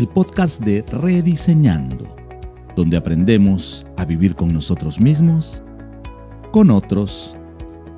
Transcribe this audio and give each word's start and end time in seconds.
el 0.00 0.08
podcast 0.08 0.62
de 0.62 0.80
Rediseñando, 0.80 2.16
donde 2.74 2.96
aprendemos 2.96 3.86
a 3.98 4.06
vivir 4.06 4.34
con 4.34 4.50
nosotros 4.50 4.98
mismos, 4.98 5.62
con 6.52 6.70
otros 6.70 7.36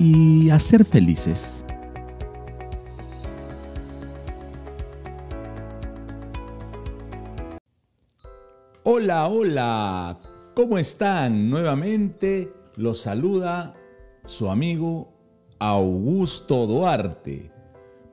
y 0.00 0.50
a 0.50 0.58
ser 0.58 0.84
felices. 0.84 1.64
Hola, 8.82 9.28
hola, 9.28 10.18
¿cómo 10.56 10.78
están? 10.78 11.50
Nuevamente 11.50 12.52
los 12.74 13.02
saluda 13.02 13.76
su 14.24 14.50
amigo 14.50 15.12
Augusto 15.60 16.66
Duarte 16.66 17.52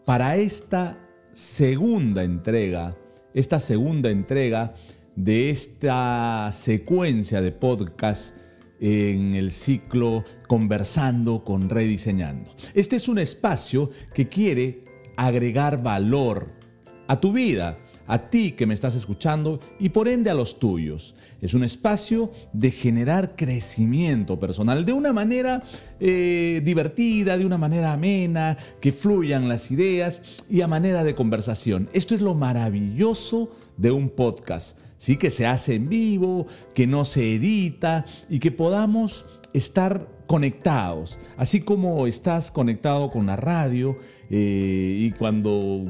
para 0.06 0.36
esta 0.36 1.00
segunda 1.32 2.24
entrega, 2.24 2.96
esta 3.34 3.60
segunda 3.60 4.10
entrega 4.10 4.74
de 5.16 5.50
esta 5.50 6.52
secuencia 6.54 7.42
de 7.42 7.52
podcast 7.52 8.36
en 8.80 9.36
el 9.36 9.52
ciclo 9.52 10.24
Conversando 10.48 11.44
con 11.44 11.70
Rediseñando. 11.70 12.50
Este 12.74 12.96
es 12.96 13.08
un 13.10 13.20
espacio 13.20 13.90
que 14.14 14.30
quiere 14.30 14.84
agregar 15.18 15.84
valor 15.84 16.54
a 17.08 17.20
tu 17.20 17.34
vida, 17.34 17.78
a 18.10 18.30
ti 18.30 18.54
que 18.54 18.66
me 18.66 18.74
estás 18.74 18.96
escuchando 18.96 19.60
y 19.80 19.90
por 19.90 20.08
ende 20.08 20.32
a 20.32 20.34
los 20.34 20.60
tuyos. 20.60 21.14
Es 21.42 21.54
un 21.54 21.64
espacio 21.64 22.32
de 22.52 22.72
generar 22.72 23.36
crecimiento 23.36 24.40
personal 24.40 24.84
de 24.84 24.94
una 24.94 25.14
manera 25.14 25.64
eh, 26.00 26.62
divertida, 26.66 27.38
de 27.38 27.46
una 27.46 27.60
manera 27.60 27.94
amena, 27.94 28.58
que 28.82 28.92
fluyan 28.92 29.48
las 29.48 29.70
ideas 29.70 30.22
y 30.50 30.62
a 30.62 30.68
manera 30.68 31.04
de 31.04 31.14
conversación. 31.14 31.88
Esto 31.94 32.16
es 32.16 32.22
lo 32.22 32.34
maravilloso 32.34 33.52
de 33.78 33.92
un 33.92 34.10
podcast, 34.10 34.76
¿sí? 34.98 35.16
que 35.16 35.30
se 35.30 35.46
hace 35.46 35.76
en 35.76 35.88
vivo, 35.88 36.48
que 36.74 36.88
no 36.88 37.06
se 37.06 37.36
edita 37.36 38.06
y 38.28 38.40
que 38.40 38.52
podamos 38.52 39.26
estar 39.54 40.19
conectados, 40.30 41.18
así 41.38 41.62
como 41.62 42.06
estás 42.06 42.52
conectado 42.52 43.10
con 43.10 43.26
la 43.26 43.36
radio 43.36 43.98
eh, 44.30 44.96
y 45.00 45.10
cuando 45.14 45.84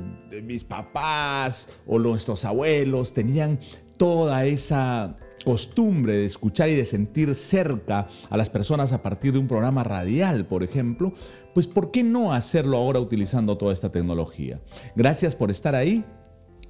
mis 0.45 0.63
papás 0.63 1.67
o 1.85 1.99
nuestros 1.99 2.45
abuelos 2.45 3.13
tenían 3.13 3.59
toda 3.97 4.45
esa 4.45 5.17
costumbre 5.43 6.13
de 6.13 6.25
escuchar 6.25 6.69
y 6.69 6.75
de 6.75 6.85
sentir 6.85 7.35
cerca 7.35 8.07
a 8.29 8.37
las 8.37 8.49
personas 8.49 8.93
a 8.93 9.03
partir 9.03 9.33
de 9.33 9.39
un 9.39 9.49
programa 9.49 9.83
radial, 9.83 10.45
por 10.45 10.63
ejemplo, 10.63 11.13
pues 11.53 11.67
¿por 11.67 11.91
qué 11.91 12.05
no 12.05 12.31
hacerlo 12.31 12.77
ahora 12.77 13.01
utilizando 13.01 13.57
toda 13.57 13.73
esta 13.73 13.91
tecnología? 13.91 14.61
Gracias 14.95 15.35
por 15.35 15.51
estar 15.51 15.75
ahí. 15.75 16.05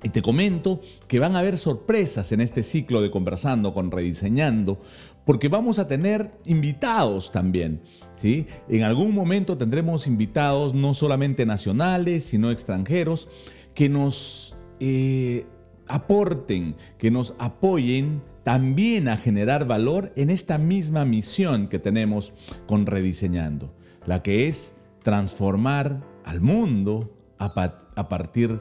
Y 0.01 0.09
te 0.09 0.21
comento 0.21 0.79
que 1.09 1.19
van 1.19 1.35
a 1.35 1.39
haber 1.39 1.57
sorpresas 1.57 2.31
en 2.31 2.39
este 2.39 2.63
ciclo 2.63 3.01
de 3.01 3.11
conversando 3.11 3.73
con 3.73 3.91
Rediseñando, 3.91 4.79
porque 5.25 5.47
vamos 5.47 5.79
a 5.79 5.87
tener 5.87 6.31
invitados 6.45 7.31
también. 7.31 7.81
¿sí? 8.21 8.47
En 8.67 8.83
algún 8.83 9.13
momento 9.13 9.57
tendremos 9.57 10.07
invitados 10.07 10.73
no 10.73 10.93
solamente 10.93 11.45
nacionales, 11.45 12.25
sino 12.25 12.51
extranjeros, 12.51 13.27
que 13.75 13.89
nos 13.89 14.55
eh, 14.79 15.45
aporten, 15.87 16.75
que 16.97 17.11
nos 17.11 17.35
apoyen 17.39 18.21
también 18.43 19.07
a 19.07 19.17
generar 19.17 19.67
valor 19.67 20.11
en 20.15 20.29
esta 20.29 20.57
misma 20.57 21.05
misión 21.05 21.67
que 21.67 21.79
tenemos 21.79 22.33
con 22.67 22.85
Rediseñando, 22.85 23.73
la 24.05 24.23
que 24.23 24.47
es 24.47 24.73
transformar 25.03 26.01
al 26.25 26.41
mundo 26.41 27.15
a 27.37 28.09
partir 28.09 28.59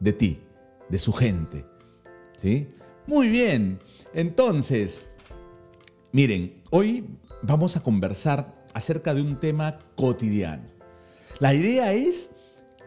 de 0.00 0.12
ti 0.12 0.40
de 0.88 0.98
su 0.98 1.12
gente. 1.12 1.64
¿Sí? 2.36 2.68
Muy 3.06 3.28
bien, 3.28 3.80
entonces, 4.14 5.06
miren, 6.12 6.62
hoy 6.70 7.04
vamos 7.42 7.76
a 7.76 7.82
conversar 7.82 8.64
acerca 8.74 9.14
de 9.14 9.22
un 9.22 9.38
tema 9.40 9.78
cotidiano. 9.96 10.64
La 11.40 11.54
idea 11.54 11.92
es 11.92 12.32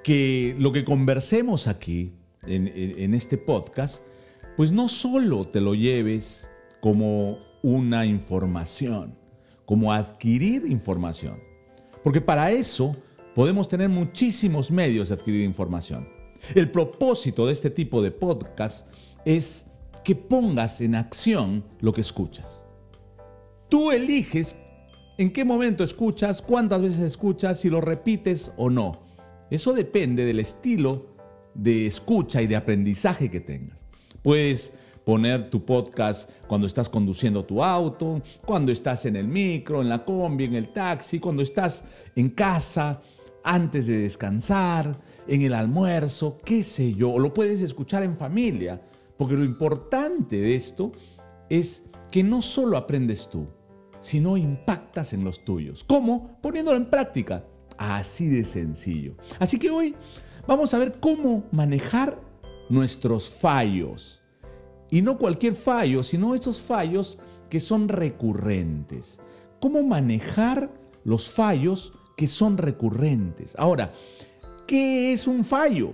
que 0.03 0.55
lo 0.59 0.71
que 0.71 0.83
conversemos 0.83 1.67
aquí, 1.67 2.13
en, 2.43 3.13
este 3.13 3.37
podcast, 3.37 4.03
pues 4.57 4.71
no 4.71 4.89
solo 4.89 5.47
te 5.47 5.61
lo 5.61 5.75
lleves 5.75 6.49
como 6.81 7.37
una 7.61 8.05
información, 8.05 9.15
como 9.65 9.93
adquirir 9.93 10.65
información, 10.65 11.39
porque 12.03 12.19
para 12.19 12.51
eso 12.51 12.95
podemos 13.35 13.67
tener 13.67 13.89
muchísimos 13.89 14.71
medios 14.71 15.09
de 15.09 15.15
adquirir 15.15 15.43
información. 15.43 16.09
El 16.55 16.71
propósito 16.71 17.45
de 17.45 17.53
este 17.53 17.69
tipo 17.69 18.01
de 18.01 18.09
podcast 18.09 18.87
es 19.23 19.67
que 20.03 20.15
pongas 20.15 20.81
en 20.81 20.95
acción 20.95 21.63
lo 21.79 21.93
que 21.93 22.01
escuchas. 22.01 22.65
Tú 23.71 23.89
eliges 23.89 24.57
en 25.17 25.31
qué 25.31 25.45
momento 25.45 25.85
escuchas, 25.85 26.41
cuántas 26.41 26.81
veces 26.81 26.99
escuchas, 26.99 27.61
si 27.61 27.69
lo 27.69 27.79
repites 27.79 28.51
o 28.57 28.69
no. 28.69 28.99
Eso 29.49 29.71
depende 29.71 30.25
del 30.25 30.41
estilo 30.41 31.05
de 31.53 31.87
escucha 31.87 32.41
y 32.41 32.47
de 32.47 32.57
aprendizaje 32.57 33.31
que 33.31 33.39
tengas. 33.39 33.79
Puedes 34.23 34.73
poner 35.05 35.49
tu 35.49 35.63
podcast 35.63 36.29
cuando 36.47 36.67
estás 36.67 36.89
conduciendo 36.89 37.45
tu 37.45 37.63
auto, 37.63 38.21
cuando 38.45 38.73
estás 38.73 39.05
en 39.05 39.15
el 39.15 39.29
micro, 39.29 39.81
en 39.81 39.87
la 39.87 40.03
combi, 40.03 40.43
en 40.43 40.55
el 40.55 40.73
taxi, 40.73 41.21
cuando 41.21 41.41
estás 41.41 41.85
en 42.17 42.31
casa, 42.31 43.01
antes 43.41 43.87
de 43.87 43.99
descansar, 43.99 44.99
en 45.29 45.43
el 45.43 45.53
almuerzo, 45.53 46.39
qué 46.43 46.63
sé 46.63 46.93
yo, 46.93 47.11
o 47.11 47.19
lo 47.19 47.33
puedes 47.33 47.61
escuchar 47.61 48.03
en 48.03 48.17
familia, 48.17 48.81
porque 49.15 49.37
lo 49.37 49.45
importante 49.45 50.41
de 50.41 50.55
esto 50.57 50.91
es 51.49 51.83
que 52.11 52.21
no 52.21 52.41
solo 52.41 52.75
aprendes 52.75 53.29
tú, 53.29 53.47
sino 54.01 54.35
impactas 54.35 55.13
en 55.13 55.23
los 55.23 55.45
tuyos. 55.45 55.83
¿Cómo? 55.83 56.37
Poniéndolo 56.41 56.77
en 56.77 56.89
práctica. 56.89 57.45
Así 57.77 58.27
de 58.27 58.43
sencillo. 58.43 59.15
Así 59.39 59.57
que 59.57 59.69
hoy 59.69 59.95
vamos 60.47 60.73
a 60.73 60.79
ver 60.79 60.99
cómo 60.99 61.45
manejar 61.51 62.19
nuestros 62.69 63.29
fallos. 63.29 64.21
Y 64.89 65.01
no 65.01 65.17
cualquier 65.17 65.53
fallo, 65.53 66.03
sino 66.03 66.35
esos 66.35 66.61
fallos 66.61 67.17
que 67.49 67.59
son 67.59 67.87
recurrentes. 67.87 69.19
Cómo 69.59 69.83
manejar 69.83 70.69
los 71.03 71.31
fallos 71.31 71.93
que 72.17 72.27
son 72.27 72.57
recurrentes. 72.57 73.53
Ahora, 73.57 73.93
¿qué 74.67 75.13
es 75.13 75.27
un 75.27 75.45
fallo? 75.45 75.93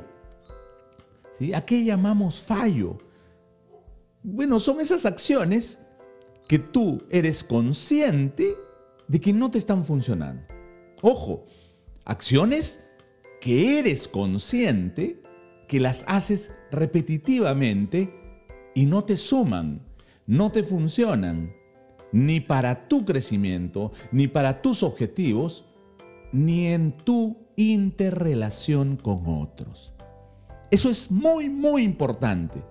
¿Sí? 1.37 1.53
¿A 1.53 1.65
qué 1.65 1.83
llamamos 1.83 2.39
fallo? 2.39 2.97
Bueno, 4.23 4.59
son 4.59 4.81
esas 4.81 5.05
acciones 5.05 5.79
que 6.47 6.59
tú 6.59 7.03
eres 7.09 7.43
consciente 7.43 8.55
de 9.07 9.19
que 9.19 9.33
no 9.33 9.51
te 9.51 9.57
están 9.57 9.85
funcionando. 9.85 10.43
Ojo, 11.01 11.45
acciones 12.05 12.87
que 13.41 13.79
eres 13.79 14.07
consciente 14.07 15.21
que 15.67 15.79
las 15.79 16.03
haces 16.07 16.51
repetitivamente 16.71 18.13
y 18.73 18.85
no 18.85 19.03
te 19.03 19.17
suman, 19.17 19.85
no 20.25 20.51
te 20.51 20.63
funcionan, 20.63 21.53
ni 22.11 22.39
para 22.39 22.87
tu 22.87 23.05
crecimiento, 23.05 23.91
ni 24.11 24.27
para 24.27 24.61
tus 24.61 24.83
objetivos, 24.83 25.65
ni 26.31 26.67
en 26.67 26.91
tu 26.91 27.37
interrelación 27.57 28.95
con 28.95 29.23
otros. 29.25 29.93
Eso 30.71 30.89
es 30.89 31.11
muy, 31.11 31.49
muy 31.49 31.83
importante. 31.83 32.63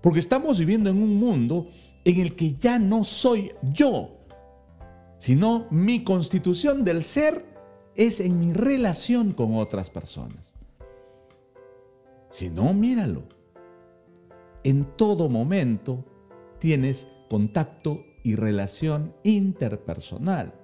Porque 0.00 0.20
estamos 0.20 0.58
viviendo 0.58 0.90
en 0.90 1.02
un 1.02 1.16
mundo 1.16 1.68
en 2.08 2.20
el 2.20 2.34
que 2.34 2.54
ya 2.54 2.78
no 2.78 3.04
soy 3.04 3.52
yo, 3.62 4.16
sino 5.18 5.66
mi 5.70 6.04
constitución 6.04 6.82
del 6.82 7.04
ser 7.04 7.44
es 7.94 8.20
en 8.20 8.38
mi 8.38 8.54
relación 8.54 9.32
con 9.32 9.54
otras 9.56 9.90
personas. 9.90 10.54
Si 12.30 12.48
no, 12.48 12.72
míralo. 12.72 13.24
En 14.64 14.86
todo 14.96 15.28
momento 15.28 16.02
tienes 16.58 17.08
contacto 17.28 18.02
y 18.22 18.36
relación 18.36 19.14
interpersonal. 19.22 20.54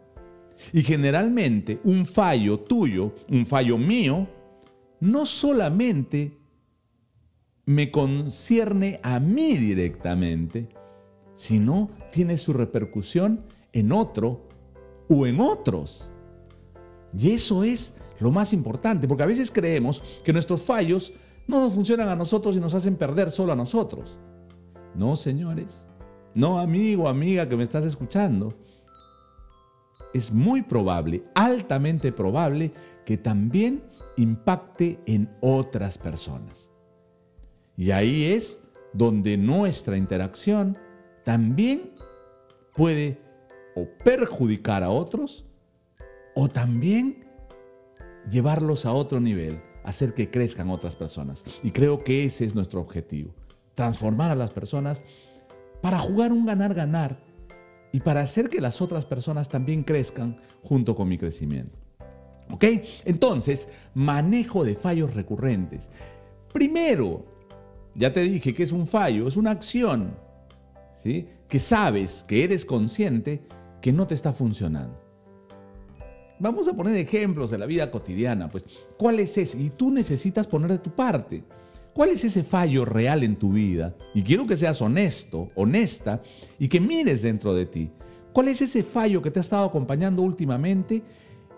Y 0.72 0.82
generalmente 0.82 1.78
un 1.84 2.06
fallo 2.06 2.60
tuyo, 2.60 3.14
un 3.28 3.46
fallo 3.46 3.76
mío, 3.76 4.26
no 5.00 5.26
solamente 5.26 6.38
me 7.66 7.90
concierne 7.90 8.98
a 9.02 9.20
mí 9.20 9.58
directamente, 9.58 10.68
sino 11.34 11.90
tiene 12.12 12.36
su 12.36 12.52
repercusión 12.52 13.44
en 13.72 13.92
otro 13.92 14.48
o 15.08 15.26
en 15.26 15.40
otros. 15.40 16.10
Y 17.12 17.30
eso 17.30 17.64
es 17.64 17.94
lo 18.18 18.30
más 18.30 18.52
importante, 18.52 19.06
porque 19.08 19.22
a 19.22 19.26
veces 19.26 19.50
creemos 19.50 20.02
que 20.24 20.32
nuestros 20.32 20.62
fallos 20.62 21.12
no 21.46 21.60
nos 21.60 21.74
funcionan 21.74 22.08
a 22.08 22.16
nosotros 22.16 22.56
y 22.56 22.60
nos 22.60 22.74
hacen 22.74 22.96
perder 22.96 23.30
solo 23.30 23.52
a 23.52 23.56
nosotros. 23.56 24.18
No, 24.94 25.16
señores. 25.16 25.86
No, 26.34 26.58
amigo, 26.58 27.08
amiga 27.08 27.48
que 27.48 27.56
me 27.56 27.64
estás 27.64 27.84
escuchando 27.84 28.54
es 30.12 30.32
muy 30.32 30.62
probable, 30.62 31.24
altamente 31.34 32.12
probable, 32.12 32.72
que 33.04 33.18
también 33.18 33.82
impacte 34.16 35.00
en 35.06 35.28
otras 35.40 35.98
personas. 35.98 36.70
Y 37.76 37.90
ahí 37.90 38.24
es 38.24 38.62
donde 38.92 39.36
nuestra 39.36 39.96
interacción 39.96 40.78
también 41.24 41.92
puede 42.74 43.18
o 43.74 43.86
perjudicar 44.04 44.82
a 44.82 44.90
otros 44.90 45.44
o 46.34 46.48
también 46.48 47.24
llevarlos 48.30 48.86
a 48.86 48.92
otro 48.92 49.20
nivel, 49.20 49.60
hacer 49.84 50.14
que 50.14 50.30
crezcan 50.30 50.70
otras 50.70 50.96
personas. 50.96 51.42
Y 51.62 51.70
creo 51.70 52.02
que 52.02 52.24
ese 52.24 52.44
es 52.44 52.54
nuestro 52.54 52.80
objetivo, 52.80 53.34
transformar 53.74 54.30
a 54.30 54.34
las 54.34 54.50
personas 54.50 55.02
para 55.82 55.98
jugar 55.98 56.32
un 56.32 56.46
ganar-ganar 56.46 57.18
y 57.92 58.00
para 58.00 58.22
hacer 58.22 58.48
que 58.48 58.60
las 58.60 58.80
otras 58.80 59.04
personas 59.04 59.48
también 59.48 59.84
crezcan 59.84 60.36
junto 60.62 60.96
con 60.96 61.08
mi 61.08 61.18
crecimiento. 61.18 61.78
¿Ok? 62.50 62.64
Entonces, 63.04 63.68
manejo 63.94 64.64
de 64.64 64.74
fallos 64.74 65.14
recurrentes. 65.14 65.90
Primero, 66.52 67.24
ya 67.94 68.12
te 68.12 68.20
dije 68.20 68.52
que 68.52 68.62
es 68.62 68.72
un 68.72 68.86
fallo, 68.86 69.28
es 69.28 69.36
una 69.36 69.50
acción, 69.50 70.16
Que 71.04 71.58
sabes, 71.60 72.24
que 72.26 72.42
eres 72.42 72.64
consciente 72.64 73.42
que 73.80 73.92
no 73.92 74.06
te 74.06 74.14
está 74.14 74.32
funcionando. 74.32 74.98
Vamos 76.40 76.66
a 76.66 76.74
poner 76.74 76.96
ejemplos 76.96 77.50
de 77.50 77.58
la 77.58 77.66
vida 77.66 77.90
cotidiana, 77.90 78.50
pues, 78.50 78.64
¿cuál 78.98 79.20
es 79.20 79.38
ese? 79.38 79.60
Y 79.60 79.70
tú 79.70 79.92
necesitas 79.92 80.46
poner 80.46 80.72
de 80.72 80.78
tu 80.78 80.94
parte. 80.94 81.44
¿Cuál 81.92 82.10
es 82.10 82.24
ese 82.24 82.42
fallo 82.42 82.84
real 82.84 83.22
en 83.22 83.36
tu 83.36 83.52
vida? 83.52 83.94
Y 84.14 84.22
quiero 84.22 84.46
que 84.46 84.56
seas 84.56 84.82
honesto, 84.82 85.50
honesta, 85.54 86.22
y 86.58 86.68
que 86.68 86.80
mires 86.80 87.22
dentro 87.22 87.54
de 87.54 87.66
ti. 87.66 87.92
¿Cuál 88.32 88.48
es 88.48 88.62
ese 88.62 88.82
fallo 88.82 89.22
que 89.22 89.30
te 89.30 89.38
ha 89.38 89.42
estado 89.42 89.64
acompañando 89.64 90.22
últimamente 90.22 91.04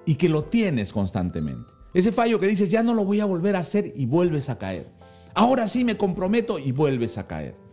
y 0.05 0.17
que 0.17 0.29
lo 0.29 0.45
tienes 0.45 0.93
constantemente? 0.93 1.73
Ese 1.95 2.13
fallo 2.13 2.39
que 2.39 2.47
dices, 2.47 2.71
ya 2.71 2.83
no 2.83 2.93
lo 2.93 3.07
voy 3.07 3.21
a 3.21 3.25
volver 3.25 3.57
a 3.57 3.61
hacer 3.61 3.95
y 3.97 4.05
vuelves 4.05 4.51
a 4.51 4.59
caer. 4.59 4.91
Ahora 5.33 5.69
sí 5.69 5.85
me 5.85 5.97
comprometo 5.97 6.59
y 6.59 6.73
vuelves 6.73 7.17
a 7.17 7.27
caer. 7.27 7.66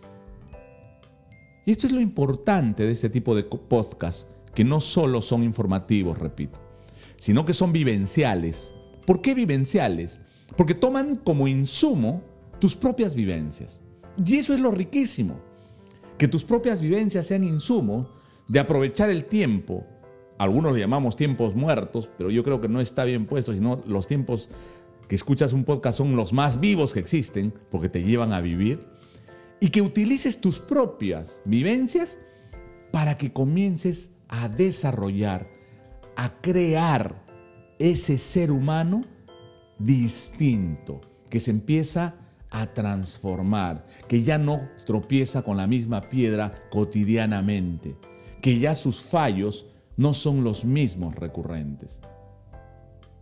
Y 1.65 1.71
esto 1.71 1.87
es 1.87 1.93
lo 1.93 2.01
importante 2.01 2.85
de 2.85 2.91
este 2.91 3.09
tipo 3.09 3.35
de 3.35 3.43
podcasts, 3.43 4.27
que 4.53 4.63
no 4.63 4.79
solo 4.79 5.21
son 5.21 5.43
informativos, 5.43 6.17
repito, 6.17 6.59
sino 7.17 7.45
que 7.45 7.53
son 7.53 7.71
vivenciales. 7.71 8.73
¿Por 9.05 9.21
qué 9.21 9.33
vivenciales? 9.33 10.21
Porque 10.57 10.75
toman 10.75 11.15
como 11.15 11.47
insumo 11.47 12.21
tus 12.59 12.75
propias 12.75 13.15
vivencias. 13.15 13.81
Y 14.23 14.35
eso 14.35 14.53
es 14.53 14.59
lo 14.59 14.71
riquísimo, 14.71 15.39
que 16.17 16.27
tus 16.27 16.43
propias 16.43 16.81
vivencias 16.81 17.27
sean 17.27 17.43
insumo 17.43 18.09
de 18.47 18.59
aprovechar 18.59 19.09
el 19.09 19.25
tiempo. 19.25 19.85
Algunos 20.37 20.73
le 20.73 20.79
llamamos 20.79 21.15
tiempos 21.15 21.55
muertos, 21.55 22.09
pero 22.17 22.29
yo 22.29 22.43
creo 22.43 22.61
que 22.61 22.67
no 22.67 22.81
está 22.81 23.05
bien 23.05 23.25
puesto, 23.25 23.53
sino 23.53 23.81
los 23.87 24.07
tiempos 24.07 24.49
que 25.07 25.15
escuchas 25.15 25.53
un 25.53 25.63
podcast 25.63 25.97
son 25.97 26.15
los 26.15 26.33
más 26.33 26.59
vivos 26.59 26.93
que 26.93 26.99
existen, 26.99 27.53
porque 27.71 27.89
te 27.89 28.03
llevan 28.03 28.33
a 28.33 28.41
vivir, 28.41 28.85
y 29.63 29.69
que 29.69 29.81
utilices 29.81 30.41
tus 30.41 30.59
propias 30.59 31.39
vivencias 31.45 32.19
para 32.91 33.17
que 33.17 33.31
comiences 33.31 34.11
a 34.27 34.49
desarrollar, 34.49 35.47
a 36.17 36.41
crear 36.41 37.23
ese 37.79 38.17
ser 38.17 38.51
humano 38.51 39.05
distinto, 39.79 40.99
que 41.29 41.39
se 41.39 41.51
empieza 41.51 42.13
a 42.49 42.73
transformar, 42.73 43.87
que 44.09 44.23
ya 44.23 44.37
no 44.37 44.67
tropieza 44.85 45.43
con 45.43 45.55
la 45.55 45.65
misma 45.65 46.01
piedra 46.01 46.67
cotidianamente, 46.69 47.95
que 48.41 48.59
ya 48.59 48.75
sus 48.75 49.05
fallos 49.05 49.65
no 49.95 50.13
son 50.13 50.43
los 50.43 50.65
mismos 50.65 51.15
recurrentes. 51.15 52.01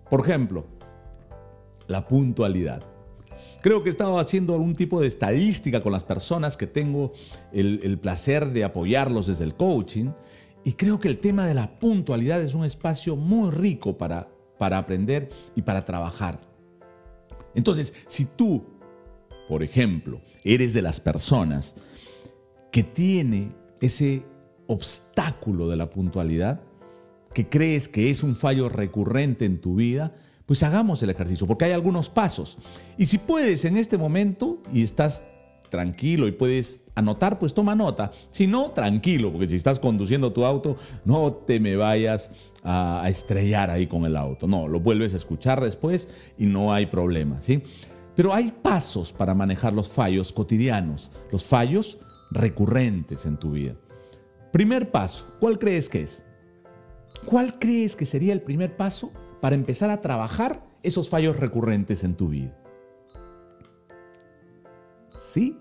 Por 0.09 0.21
ejemplo, 0.21 0.65
la 1.85 2.07
puntualidad. 2.07 2.90
Creo 3.61 3.83
que 3.83 3.89
he 3.89 3.91
estado 3.91 4.17
haciendo 4.19 4.53
algún 4.53 4.73
tipo 4.73 5.01
de 5.01 5.07
estadística 5.07 5.81
con 5.81 5.91
las 5.91 6.03
personas 6.03 6.57
que 6.57 6.67
tengo 6.67 7.13
el, 7.51 7.99
placer 7.99 8.51
de 8.51 8.63
apoyarlos 8.63 9.27
desde 9.27 9.43
el 9.43 9.55
coaching 9.55 10.11
y 10.63 10.73
creo 10.73 10.99
que 10.99 11.07
el 11.07 11.19
tema 11.19 11.45
de 11.45 11.53
la 11.53 11.79
puntualidad 11.79 12.41
es 12.41 12.55
un 12.55 12.65
espacio 12.65 13.15
muy 13.15 13.51
rico 13.51 13.97
para, 13.97 14.29
para 14.57 14.77
aprender 14.77 15.29
y 15.55 15.61
para 15.61 15.85
trabajar. 15.85 16.41
Entonces, 17.53 17.93
si 18.07 18.25
tú 18.25 18.65
por 19.51 19.63
ejemplo, 19.63 20.21
eres 20.45 20.73
de 20.73 20.81
las 20.81 21.01
personas 21.01 21.75
que 22.71 22.83
tiene 22.83 23.51
ese 23.81 24.23
obstáculo 24.67 25.67
de 25.67 25.75
la 25.75 25.89
puntualidad, 25.89 26.61
que 27.33 27.49
crees 27.49 27.89
que 27.89 28.09
es 28.09 28.23
un 28.23 28.37
fallo 28.37 28.69
recurrente 28.69 29.43
en 29.43 29.59
tu 29.59 29.75
vida, 29.75 30.15
pues 30.51 30.63
hagamos 30.63 31.01
el 31.01 31.09
ejercicio, 31.09 31.47
porque 31.47 31.63
hay 31.63 31.71
algunos 31.71 32.09
pasos. 32.09 32.57
Y 32.97 33.05
si 33.05 33.19
puedes 33.19 33.63
en 33.63 33.77
este 33.77 33.97
momento 33.97 34.61
y 34.73 34.83
estás 34.83 35.23
tranquilo 35.69 36.27
y 36.27 36.33
puedes 36.33 36.83
anotar, 36.93 37.39
pues 37.39 37.53
toma 37.53 37.73
nota. 37.73 38.11
Si 38.31 38.47
no, 38.47 38.71
tranquilo, 38.71 39.31
porque 39.31 39.47
si 39.47 39.55
estás 39.55 39.79
conduciendo 39.79 40.33
tu 40.33 40.43
auto, 40.43 40.75
no 41.05 41.31
te 41.31 41.61
me 41.61 41.77
vayas 41.77 42.33
a, 42.65 43.01
estrellar 43.07 43.69
ahí 43.69 43.87
con 43.87 44.03
el 44.03 44.17
auto. 44.17 44.45
No, 44.45 44.67
lo 44.67 44.81
vuelves 44.81 45.13
a 45.13 45.15
escuchar 45.15 45.61
después 45.61 46.09
y 46.37 46.47
no 46.47 46.73
hay 46.73 46.87
problema, 46.87 47.41
¿sí? 47.41 47.63
Pero 48.17 48.33
hay 48.33 48.51
pasos 48.61 49.13
para 49.13 49.33
manejar 49.33 49.71
los 49.71 49.87
fallos 49.87 50.33
cotidianos, 50.33 51.11
los 51.31 51.45
fallos 51.45 51.97
recurrentes 52.29 53.25
en 53.25 53.37
tu 53.37 53.51
vida. 53.51 53.75
Primer 54.51 54.91
paso, 54.91 55.27
¿cuál 55.39 55.57
crees 55.57 55.87
que 55.87 56.01
es? 56.01 56.25
¿Cuál 57.23 57.57
crees 57.57 57.95
que 57.95 58.05
sería 58.05 58.33
el 58.33 58.41
primer 58.41 58.75
paso 58.75 59.13
para 59.41 59.55
empezar 59.55 59.89
a 59.89 60.01
trabajar 60.01 60.63
esos 60.83 61.09
fallos 61.09 61.37
recurrentes 61.37 62.03
en 62.03 62.15
tu 62.15 62.29
vida? 62.29 62.57
Sí, 65.13 65.59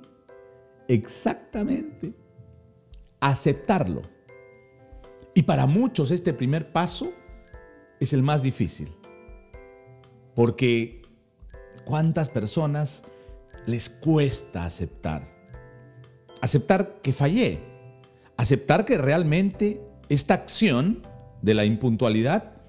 exactamente. 0.89 2.15
Aceptarlo. 3.21 4.03
Y 5.35 5.43
para 5.43 5.67
muchos 5.67 6.11
este 6.11 6.33
primer 6.33 6.73
paso 6.73 7.13
es 7.99 8.13
el 8.13 8.23
más 8.23 8.43
difícil. 8.43 8.95
Porque 10.35 11.01
¿Cuántas 11.91 12.29
personas 12.29 13.03
les 13.67 13.89
cuesta 13.89 14.65
aceptar? 14.65 15.27
Aceptar 16.41 17.01
que 17.03 17.13
fallé. 17.13 17.59
Aceptar 18.37 18.85
que 18.85 18.97
realmente 18.97 19.81
esta 20.09 20.35
acción 20.35 21.07
de 21.43 21.55
la 21.55 21.65
impuntualidad 21.65 22.60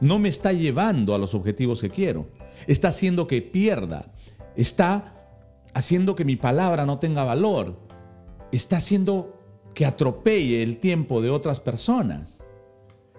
no 0.00 0.18
me 0.18 0.28
está 0.28 0.52
llevando 0.52 1.14
a 1.14 1.18
los 1.18 1.34
objetivos 1.34 1.80
que 1.80 1.90
quiero. 1.90 2.28
Está 2.66 2.88
haciendo 2.88 3.26
que 3.26 3.42
pierda. 3.42 4.12
Está 4.56 5.14
haciendo 5.74 6.14
que 6.14 6.24
mi 6.24 6.36
palabra 6.36 6.86
no 6.86 6.98
tenga 6.98 7.24
valor. 7.24 7.78
Está 8.52 8.78
haciendo 8.78 9.36
que 9.74 9.84
atropelle 9.84 10.62
el 10.62 10.78
tiempo 10.78 11.20
de 11.20 11.30
otras 11.30 11.60
personas. 11.60 12.42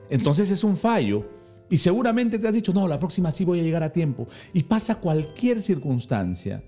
Entonces 0.10 0.51
es 0.51 0.63
un 0.63 0.78
fallo 0.78 1.25
y 1.70 1.80
seguramente 1.80 2.40
te 2.40 2.48
has 2.48 2.54
dicho, 2.54 2.74
no, 2.74 2.88
la 2.88 3.00
próxima 3.00 3.32
sí 3.32 3.44
voy 3.44 3.60
a 3.60 3.63
llegar 3.63 3.84
a 3.84 3.92
tiempo. 3.92 4.28
Y 4.54 4.63
pasa 4.63 4.96
cualquier 4.96 5.62
circunstancia 5.62 6.63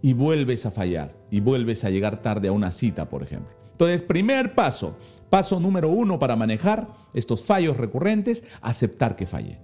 y 0.00 0.12
vuelves 0.14 0.66
a 0.66 0.70
fallar 0.70 1.16
y 1.30 1.40
vuelves 1.40 1.84
a 1.84 1.90
llegar 1.90 2.22
tarde 2.22 2.48
a 2.48 2.52
una 2.52 2.70
cita, 2.70 3.08
por 3.08 3.22
ejemplo. 3.22 3.54
Entonces, 3.72 4.02
primer 4.02 4.54
paso, 4.54 4.96
paso 5.32 5.58
número 5.58 5.88
uno 5.88 6.18
para 6.18 6.36
manejar 6.36 6.86
estos 7.14 7.42
fallos 7.42 7.78
recurrentes, 7.78 8.44
aceptar 8.60 9.16
que 9.16 9.26
fallé. 9.26 9.60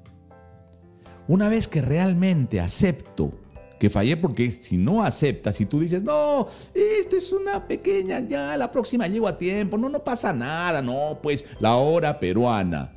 Una 1.26 1.50
vez 1.50 1.68
que 1.68 1.82
realmente 1.82 2.58
acepto 2.58 3.32
que 3.78 3.90
fallé, 3.90 4.16
porque 4.16 4.50
si 4.50 4.78
no 4.78 5.02
aceptas, 5.02 5.56
si 5.56 5.66
tú 5.66 5.80
dices, 5.80 6.02
no, 6.02 6.46
esta 6.72 7.16
es 7.18 7.30
una 7.34 7.68
pequeña, 7.68 8.26
ya 8.26 8.56
la 8.56 8.70
próxima 8.70 9.08
llego 9.08 9.28
a 9.28 9.36
tiempo, 9.36 9.76
no, 9.76 9.90
no 9.90 10.02
pasa 10.02 10.32
nada, 10.32 10.80
no, 10.80 11.18
pues 11.22 11.44
la 11.60 11.76
hora 11.76 12.18
peruana. 12.18 12.94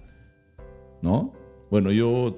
¿no? 1.01 1.34
Bueno, 1.70 1.92
yo, 1.92 2.38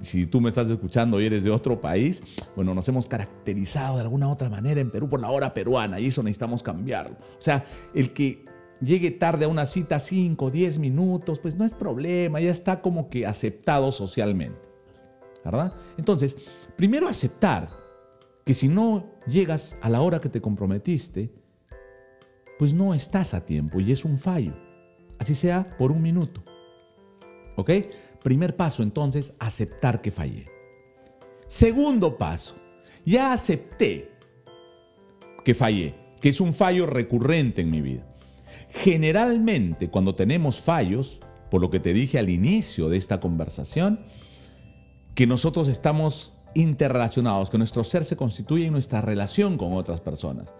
si 0.00 0.24
tú 0.24 0.40
me 0.40 0.48
estás 0.48 0.70
escuchando 0.70 1.20
y 1.20 1.26
eres 1.26 1.44
de 1.44 1.50
otro 1.50 1.82
país, 1.82 2.22
bueno, 2.56 2.74
nos 2.74 2.88
hemos 2.88 3.06
caracterizado 3.06 3.96
de 3.96 4.00
alguna 4.00 4.30
otra 4.30 4.48
manera 4.48 4.80
en 4.80 4.90
Perú 4.90 5.10
por 5.10 5.20
la 5.20 5.30
hora 5.30 5.52
peruana 5.52 6.00
y 6.00 6.06
eso 6.06 6.22
necesitamos 6.22 6.62
cambiarlo. 6.62 7.18
O 7.38 7.42
sea, 7.42 7.66
el 7.92 8.14
que 8.14 8.46
llegue 8.84 9.10
tarde 9.10 9.44
a 9.44 9.48
una 9.48 9.66
cita 9.66 10.00
5, 10.00 10.50
10 10.50 10.78
minutos, 10.78 11.38
pues 11.38 11.56
no 11.56 11.64
es 11.64 11.72
problema, 11.72 12.40
ya 12.40 12.50
está 12.50 12.80
como 12.80 13.08
que 13.08 13.26
aceptado 13.26 13.92
socialmente. 13.92 14.68
¿Verdad? 15.44 15.74
Entonces, 15.98 16.36
primero 16.76 17.08
aceptar 17.08 17.68
que 18.44 18.54
si 18.54 18.68
no 18.68 19.10
llegas 19.26 19.76
a 19.82 19.88
la 19.88 20.00
hora 20.00 20.20
que 20.20 20.28
te 20.28 20.40
comprometiste, 20.40 21.32
pues 22.58 22.72
no 22.72 22.94
estás 22.94 23.34
a 23.34 23.44
tiempo 23.44 23.80
y 23.80 23.92
es 23.92 24.04
un 24.04 24.16
fallo. 24.16 24.54
Así 25.18 25.34
sea 25.34 25.76
por 25.76 25.92
un 25.92 26.02
minuto. 26.02 26.44
¿Ok? 27.56 27.70
Primer 28.22 28.56
paso 28.56 28.82
entonces, 28.82 29.34
aceptar 29.38 30.00
que 30.00 30.10
fallé. 30.10 30.46
Segundo 31.46 32.16
paso, 32.16 32.56
ya 33.04 33.32
acepté 33.32 34.10
que 35.44 35.54
fallé, 35.54 35.94
que 36.20 36.30
es 36.30 36.40
un 36.40 36.54
fallo 36.54 36.86
recurrente 36.86 37.60
en 37.60 37.70
mi 37.70 37.82
vida. 37.82 38.13
Generalmente 38.70 39.90
cuando 39.90 40.14
tenemos 40.14 40.60
fallos, 40.60 41.20
por 41.50 41.60
lo 41.60 41.70
que 41.70 41.80
te 41.80 41.92
dije 41.92 42.18
al 42.18 42.30
inicio 42.30 42.88
de 42.88 42.96
esta 42.96 43.20
conversación, 43.20 44.00
que 45.14 45.26
nosotros 45.26 45.68
estamos 45.68 46.34
interrelacionados, 46.54 47.50
que 47.50 47.58
nuestro 47.58 47.84
ser 47.84 48.04
se 48.04 48.16
constituye 48.16 48.66
en 48.66 48.72
nuestra 48.72 49.00
relación 49.00 49.56
con 49.56 49.72
otras 49.72 50.00
personas. 50.00 50.54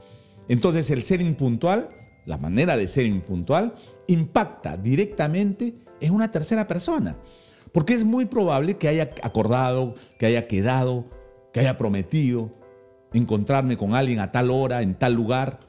Entonces 0.48 0.90
el 0.90 1.02
ser 1.02 1.20
impuntual, 1.20 1.88
la 2.26 2.38
manera 2.38 2.76
de 2.76 2.88
ser 2.88 3.06
impuntual, 3.06 3.74
impacta 4.06 4.76
directamente 4.76 5.74
en 6.00 6.12
una 6.12 6.30
tercera 6.30 6.66
persona. 6.66 7.16
Porque 7.72 7.94
es 7.94 8.04
muy 8.04 8.26
probable 8.26 8.76
que 8.76 8.88
haya 8.88 9.10
acordado, 9.22 9.94
que 10.18 10.26
haya 10.26 10.46
quedado, 10.46 11.06
que 11.52 11.60
haya 11.60 11.76
prometido 11.76 12.52
encontrarme 13.12 13.76
con 13.76 13.94
alguien 13.94 14.20
a 14.20 14.32
tal 14.32 14.50
hora, 14.50 14.82
en 14.82 14.94
tal 14.94 15.14
lugar, 15.14 15.60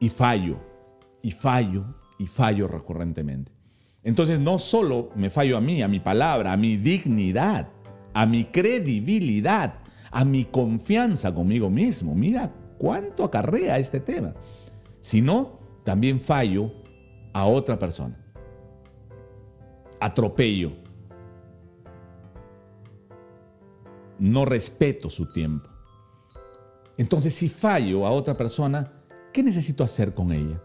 y 0.00 0.08
fallo, 0.08 0.58
y 1.24 1.32
fallo, 1.32 1.86
y 2.18 2.26
fallo 2.26 2.68
recurrentemente. 2.68 3.50
Entonces 4.02 4.38
no 4.38 4.58
solo 4.58 5.10
me 5.16 5.30
fallo 5.30 5.56
a 5.56 5.60
mí, 5.60 5.80
a 5.80 5.88
mi 5.88 5.98
palabra, 5.98 6.52
a 6.52 6.56
mi 6.58 6.76
dignidad, 6.76 7.70
a 8.12 8.26
mi 8.26 8.44
credibilidad, 8.44 9.80
a 10.10 10.24
mi 10.26 10.44
confianza 10.44 11.34
conmigo 11.34 11.70
mismo. 11.70 12.14
Mira 12.14 12.52
cuánto 12.78 13.24
acarrea 13.24 13.78
este 13.78 14.00
tema. 14.00 14.34
Sino 15.00 15.58
también 15.82 16.20
fallo 16.20 16.70
a 17.32 17.46
otra 17.46 17.78
persona. 17.78 18.22
Atropello. 19.98 20.72
No 24.18 24.44
respeto 24.44 25.08
su 25.08 25.32
tiempo. 25.32 25.70
Entonces, 26.98 27.34
si 27.34 27.48
fallo 27.48 28.06
a 28.06 28.10
otra 28.10 28.36
persona, 28.36 28.92
¿qué 29.32 29.42
necesito 29.42 29.82
hacer 29.82 30.12
con 30.12 30.30
ella? 30.30 30.62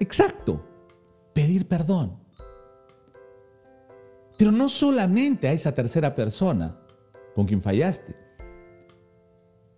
Exacto, 0.00 0.64
pedir 1.32 1.66
perdón. 1.66 2.18
Pero 4.36 4.52
no 4.52 4.68
solamente 4.68 5.48
a 5.48 5.52
esa 5.52 5.72
tercera 5.72 6.14
persona 6.14 6.78
con 7.34 7.46
quien 7.46 7.60
fallaste. 7.60 8.14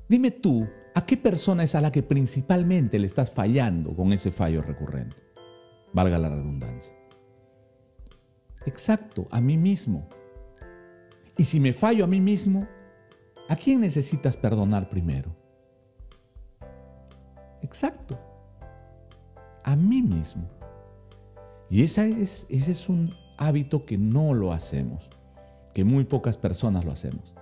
Dime 0.09 0.31
tú, 0.31 0.69
¿a 0.95 1.07
qué 1.07 1.17
persona 1.17 1.65
es 1.65 1.75
a 1.75 1.81
la 1.81 1.91
que 1.91 2.03
principalmente 2.03 2.99
le 2.99 3.07
estás 3.07 3.31
fallando 3.31 3.95
con 3.95 4.13
ese 4.13 4.31
fallo 4.31 4.61
recurrente? 4.61 5.23
Valga 5.93 6.19
la 6.19 6.29
redundancia. 6.29 6.95
Exacto, 8.67 9.27
a 9.31 9.41
mí 9.41 9.57
mismo. 9.57 10.09
Y 11.39 11.45
si 11.45 11.59
me 11.59 11.73
fallo 11.73 12.05
a 12.05 12.07
mí 12.07 12.21
mismo, 12.21 12.69
¿a 13.49 13.57
quién 13.57 13.81
necesitas 13.81 14.37
perdonar 14.37 14.91
primero? 14.91 15.35
Exacto, 17.63 18.19
a 19.71 19.77
mí 19.77 20.03
mismo. 20.03 20.49
Y 21.69 21.83
esa 21.83 22.05
es, 22.05 22.47
ese 22.49 22.73
es 22.73 22.89
un 22.89 23.15
hábito 23.39 23.85
que 23.85 23.97
no 23.97 24.35
lo 24.35 24.53
hacemos, 24.53 25.09
que 25.73 25.85
muy 25.85 26.05
pocas 26.05 26.37
personas 26.37 26.85
lo 26.85 26.91
hacemos. 26.91 27.35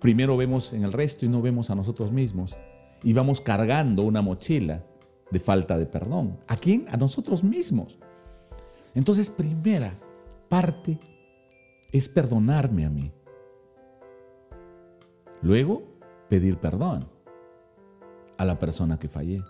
Primero 0.00 0.36
vemos 0.36 0.72
en 0.72 0.84
el 0.84 0.92
resto 0.92 1.26
y 1.26 1.28
no 1.28 1.42
vemos 1.42 1.68
a 1.68 1.74
nosotros 1.74 2.10
mismos 2.10 2.56
y 3.02 3.12
vamos 3.12 3.42
cargando 3.42 4.02
una 4.02 4.22
mochila 4.22 4.82
de 5.30 5.40
falta 5.40 5.78
de 5.78 5.84
perdón. 5.84 6.38
¿A 6.48 6.56
quién? 6.56 6.86
A 6.90 6.96
nosotros 6.96 7.44
mismos. 7.44 7.98
Entonces, 8.94 9.28
primera 9.28 9.92
parte 10.48 10.98
es 11.92 12.08
perdonarme 12.08 12.86
a 12.86 12.90
mí. 12.90 13.12
Luego, 15.42 15.82
pedir 16.28 16.56
perdón 16.56 17.08
a 18.38 18.44
la 18.46 18.58
persona 18.58 18.98
que 18.98 19.08
fallé. 19.08 19.42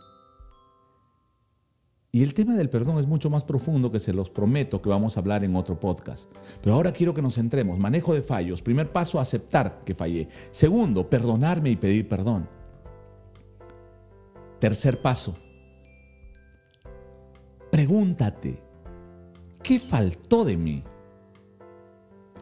Y 2.13 2.25
el 2.25 2.35
tema 2.35 2.57
del 2.57 2.71
perdón 2.71 2.99
es 2.99 3.07
mucho 3.07 3.31
más 3.31 3.45
profundo 3.45 3.93
que 3.93 4.01
se 4.01 4.13
los 4.13 4.31
prometo 4.31 4.83
que 4.83 4.89
vamos 4.89 5.17
a 5.17 5.21
hablar 5.21 5.45
en 5.45 5.55
otro 5.55 5.79
podcast. 5.79 6.29
Pero 6.61 6.75
ahora 6.75 6.91
quiero 6.93 7.15
que 7.15 7.23
nos 7.23 7.37
centremos. 7.37 7.79
Manejo 7.79 8.15
de 8.15 8.23
fallos. 8.23 8.63
Primer 8.63 8.91
paso, 8.91 9.21
aceptar 9.21 9.83
que 9.85 9.95
fallé. 9.95 10.29
Segundo, 10.51 11.09
perdonarme 11.09 11.71
y 11.71 11.77
pedir 11.77 12.09
perdón. 12.09 12.49
Tercer 14.59 15.01
paso, 15.01 15.35
pregúntate, 17.71 18.63
¿qué 19.63 19.79
faltó 19.79 20.45
de 20.45 20.59
mí? 20.59 20.85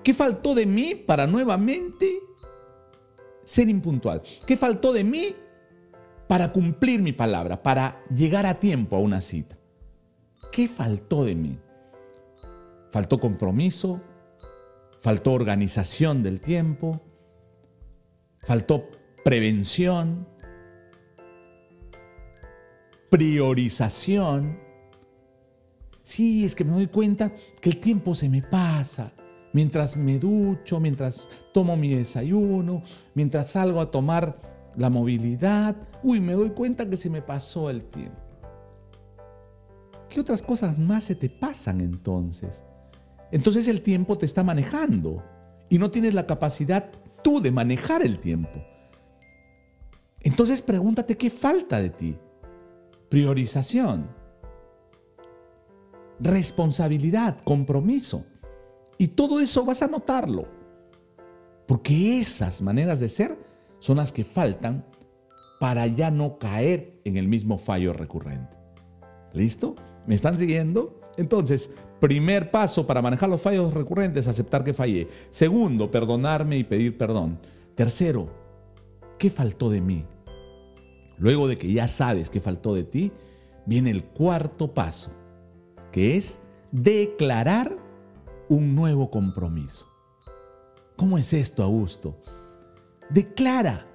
¿Qué 0.02 0.12
faltó 0.14 0.54
de 0.56 0.66
mí 0.66 0.96
para 0.96 1.28
nuevamente 1.28 2.18
ser 3.44 3.68
impuntual? 3.68 4.22
¿Qué 4.44 4.56
faltó 4.56 4.92
de 4.92 5.04
mí 5.04 5.36
para 6.26 6.50
cumplir 6.50 7.02
mi 7.02 7.12
palabra, 7.12 7.62
para 7.62 8.02
llegar 8.08 8.46
a 8.46 8.58
tiempo 8.58 8.96
a 8.96 9.00
una 9.00 9.20
cita? 9.20 9.57
¿Qué 10.52 10.68
faltó 10.68 11.24
de 11.24 11.34
mí? 11.34 11.58
Faltó 12.90 13.20
compromiso, 13.20 14.00
faltó 15.00 15.32
organización 15.32 16.22
del 16.22 16.40
tiempo, 16.40 17.00
faltó 18.42 18.88
prevención, 19.24 20.26
priorización. 23.10 24.58
Sí, 26.02 26.44
es 26.44 26.54
que 26.54 26.64
me 26.64 26.72
doy 26.72 26.86
cuenta 26.86 27.32
que 27.60 27.68
el 27.68 27.78
tiempo 27.78 28.14
se 28.14 28.28
me 28.28 28.42
pasa. 28.42 29.12
Mientras 29.52 29.96
me 29.96 30.18
ducho, 30.18 30.80
mientras 30.80 31.28
tomo 31.52 31.76
mi 31.76 31.94
desayuno, 31.94 32.82
mientras 33.14 33.50
salgo 33.50 33.80
a 33.80 33.90
tomar 33.90 34.34
la 34.76 34.90
movilidad, 34.90 35.76
uy, 36.02 36.20
me 36.20 36.34
doy 36.34 36.50
cuenta 36.50 36.88
que 36.88 36.96
se 36.96 37.10
me 37.10 37.22
pasó 37.22 37.70
el 37.70 37.84
tiempo. 37.84 38.27
¿Qué 40.18 40.22
otras 40.22 40.42
cosas 40.42 40.76
más 40.76 41.04
se 41.04 41.14
te 41.14 41.30
pasan 41.30 41.80
entonces? 41.80 42.64
Entonces 43.30 43.68
el 43.68 43.82
tiempo 43.82 44.18
te 44.18 44.26
está 44.26 44.42
manejando 44.42 45.22
y 45.68 45.78
no 45.78 45.92
tienes 45.92 46.12
la 46.12 46.26
capacidad 46.26 46.90
tú 47.22 47.40
de 47.40 47.52
manejar 47.52 48.02
el 48.02 48.18
tiempo. 48.18 48.60
Entonces 50.18 50.60
pregúntate 50.60 51.16
qué 51.16 51.30
falta 51.30 51.80
de 51.80 51.90
ti. 51.90 52.18
Priorización, 53.08 54.10
responsabilidad, 56.18 57.38
compromiso. 57.44 58.24
Y 58.98 59.06
todo 59.06 59.38
eso 59.38 59.64
vas 59.64 59.82
a 59.82 59.86
notarlo. 59.86 60.48
Porque 61.68 62.18
esas 62.18 62.60
maneras 62.60 62.98
de 62.98 63.08
ser 63.08 63.38
son 63.78 63.98
las 63.98 64.10
que 64.10 64.24
faltan 64.24 64.84
para 65.60 65.86
ya 65.86 66.10
no 66.10 66.40
caer 66.40 67.00
en 67.04 67.16
el 67.16 67.28
mismo 67.28 67.56
fallo 67.56 67.92
recurrente. 67.92 68.58
¿Listo? 69.32 69.76
¿Me 70.08 70.14
están 70.14 70.38
siguiendo? 70.38 70.98
Entonces, 71.18 71.70
primer 72.00 72.50
paso 72.50 72.86
para 72.86 73.02
manejar 73.02 73.28
los 73.28 73.42
fallos 73.42 73.74
recurrentes, 73.74 74.26
aceptar 74.26 74.64
que 74.64 74.72
fallé. 74.72 75.06
Segundo, 75.28 75.90
perdonarme 75.90 76.56
y 76.56 76.64
pedir 76.64 76.96
perdón. 76.96 77.38
Tercero, 77.74 78.30
¿qué 79.18 79.28
faltó 79.28 79.68
de 79.68 79.82
mí? 79.82 80.06
Luego 81.18 81.46
de 81.46 81.56
que 81.56 81.70
ya 81.70 81.88
sabes 81.88 82.30
qué 82.30 82.40
faltó 82.40 82.72
de 82.72 82.84
ti, 82.84 83.12
viene 83.66 83.90
el 83.90 84.02
cuarto 84.02 84.72
paso, 84.72 85.10
que 85.92 86.16
es 86.16 86.38
declarar 86.72 87.76
un 88.48 88.74
nuevo 88.74 89.10
compromiso. 89.10 89.92
¿Cómo 90.96 91.18
es 91.18 91.34
esto, 91.34 91.62
Augusto? 91.62 92.22
Declara, 93.10 93.86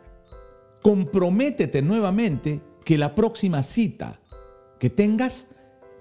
comprométete 0.83 1.81
nuevamente 1.81 2.61
que 2.85 2.99
la 2.99 3.15
próxima 3.15 3.63
cita 3.63 4.19
que 4.77 4.91
tengas 4.91 5.47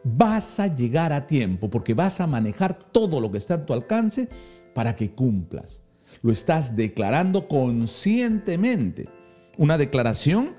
vas 0.04 0.58
a 0.60 0.66
llegar 0.66 1.12
a 1.12 1.26
tiempo 1.26 1.70
porque 1.70 1.94
vas 1.94 2.20
a 2.20 2.26
manejar 2.26 2.74
todo 2.74 3.20
lo 3.20 3.30
que 3.30 3.38
está 3.38 3.54
a 3.54 3.66
tu 3.66 3.72
alcance 3.72 4.28
para 4.74 4.96
que 4.96 5.12
cumplas. 5.12 5.82
Lo 6.22 6.32
estás 6.32 6.76
declarando 6.76 7.48
conscientemente. 7.48 9.08
Una 9.56 9.78
declaración 9.78 10.54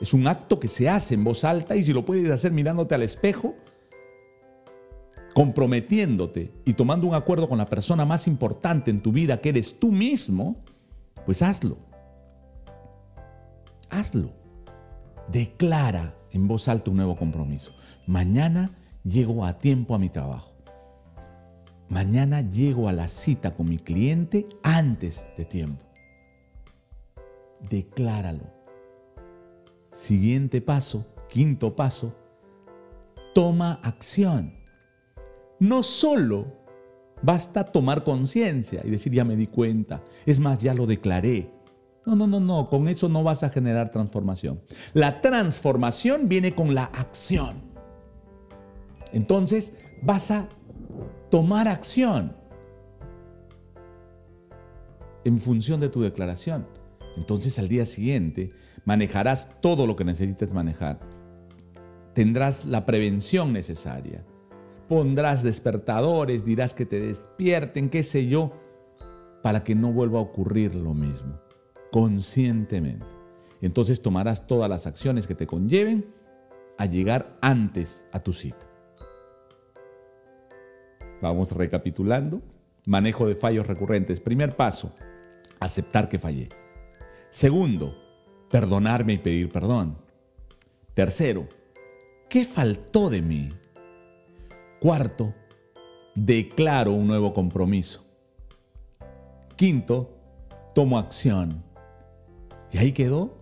es 0.00 0.14
un 0.14 0.26
acto 0.26 0.60
que 0.60 0.68
se 0.68 0.88
hace 0.88 1.14
en 1.14 1.24
voz 1.24 1.44
alta 1.44 1.76
y 1.76 1.82
si 1.82 1.92
lo 1.92 2.04
puedes 2.04 2.30
hacer 2.30 2.52
mirándote 2.52 2.94
al 2.94 3.02
espejo, 3.02 3.54
comprometiéndote 5.34 6.52
y 6.64 6.74
tomando 6.74 7.06
un 7.06 7.14
acuerdo 7.14 7.48
con 7.48 7.58
la 7.58 7.68
persona 7.68 8.04
más 8.04 8.26
importante 8.26 8.90
en 8.90 9.02
tu 9.02 9.12
vida, 9.12 9.40
que 9.40 9.50
eres 9.50 9.78
tú 9.78 9.92
mismo, 9.92 10.64
pues 11.26 11.42
hazlo. 11.42 11.78
Hazlo. 13.90 14.37
Declara 15.30 16.14
en 16.32 16.48
voz 16.48 16.68
alta 16.68 16.90
un 16.90 16.96
nuevo 16.96 17.16
compromiso. 17.16 17.72
Mañana 18.06 18.74
llego 19.04 19.44
a 19.44 19.58
tiempo 19.58 19.94
a 19.94 19.98
mi 19.98 20.08
trabajo. 20.08 20.52
Mañana 21.88 22.42
llego 22.42 22.88
a 22.88 22.92
la 22.92 23.08
cita 23.08 23.54
con 23.54 23.68
mi 23.68 23.78
cliente 23.78 24.46
antes 24.62 25.26
de 25.36 25.44
tiempo. 25.44 25.82
Decláralo. 27.68 28.44
Siguiente 29.92 30.60
paso, 30.60 31.06
quinto 31.28 31.74
paso, 31.74 32.14
toma 33.34 33.80
acción. 33.82 34.54
No 35.58 35.82
solo 35.82 36.52
basta 37.22 37.64
tomar 37.64 38.04
conciencia 38.04 38.82
y 38.84 38.90
decir 38.90 39.12
ya 39.12 39.24
me 39.24 39.34
di 39.34 39.46
cuenta, 39.46 40.04
es 40.24 40.38
más, 40.40 40.60
ya 40.60 40.74
lo 40.74 40.86
declaré. 40.86 41.50
No, 42.08 42.16
no, 42.16 42.26
no, 42.26 42.40
no, 42.40 42.70
con 42.70 42.88
eso 42.88 43.10
no 43.10 43.22
vas 43.22 43.42
a 43.42 43.50
generar 43.50 43.92
transformación. 43.92 44.62
La 44.94 45.20
transformación 45.20 46.26
viene 46.26 46.54
con 46.54 46.74
la 46.74 46.84
acción. 46.84 47.60
Entonces 49.12 49.74
vas 50.00 50.30
a 50.30 50.48
tomar 51.30 51.68
acción 51.68 52.34
en 55.24 55.38
función 55.38 55.80
de 55.80 55.90
tu 55.90 56.00
declaración. 56.00 56.66
Entonces 57.18 57.58
al 57.58 57.68
día 57.68 57.84
siguiente 57.84 58.52
manejarás 58.86 59.60
todo 59.60 59.86
lo 59.86 59.94
que 59.94 60.04
necesites 60.04 60.50
manejar. 60.50 61.00
Tendrás 62.14 62.64
la 62.64 62.86
prevención 62.86 63.52
necesaria. 63.52 64.24
Pondrás 64.88 65.42
despertadores, 65.42 66.46
dirás 66.46 66.72
que 66.72 66.86
te 66.86 67.00
despierten, 67.00 67.90
qué 67.90 68.02
sé 68.02 68.26
yo, 68.26 68.54
para 69.42 69.62
que 69.62 69.74
no 69.74 69.92
vuelva 69.92 70.20
a 70.20 70.22
ocurrir 70.22 70.74
lo 70.74 70.94
mismo, 70.94 71.38
conscientemente. 71.90 73.06
Entonces 73.60 74.02
tomarás 74.02 74.46
todas 74.46 74.68
las 74.70 74.86
acciones 74.86 75.26
que 75.26 75.34
te 75.34 75.46
conlleven 75.46 76.14
a 76.78 76.86
llegar 76.86 77.36
antes 77.40 78.04
a 78.12 78.20
tu 78.20 78.32
cita. 78.32 78.66
Vamos 81.20 81.52
recapitulando. 81.52 82.40
Manejo 82.86 83.26
de 83.26 83.34
fallos 83.34 83.66
recurrentes. 83.66 84.20
Primer 84.20 84.56
paso, 84.56 84.94
aceptar 85.60 86.08
que 86.08 86.18
fallé. 86.18 86.48
Segundo, 87.30 87.94
perdonarme 88.50 89.14
y 89.14 89.18
pedir 89.18 89.50
perdón. 89.50 89.98
Tercero, 90.94 91.48
¿qué 92.28 92.44
faltó 92.44 93.10
de 93.10 93.22
mí? 93.22 93.52
Cuarto, 94.80 95.34
declaro 96.14 96.92
un 96.92 97.06
nuevo 97.06 97.34
compromiso. 97.34 98.04
Quinto, 99.56 100.16
tomo 100.74 100.98
acción. 100.98 101.67
¿Y 102.70 102.78
ahí 102.78 102.92
quedó? 102.92 103.38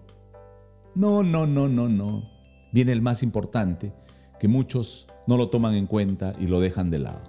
No, 0.95 1.23
no, 1.23 1.47
no, 1.47 1.69
no, 1.69 1.89
no. 1.89 2.31
Viene 2.73 2.93
el 2.93 3.03
más 3.03 3.23
importante, 3.23 3.93
que 4.39 4.49
muchos 4.49 5.09
no 5.27 5.37
lo 5.37 5.51
toman 5.51 5.75
en 5.75 5.87
cuenta 5.87 6.33
y 6.39 6.47
lo 6.47 6.61
dejan 6.61 6.91
de 6.91 7.01
lado. 7.01 7.23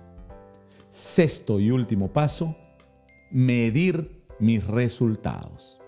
Sexto 0.89 1.59
y 1.59 1.71
último 1.71 2.13
paso, 2.13 2.55
medir 3.31 4.23
mis 4.39 4.65
resultados. 4.65 5.79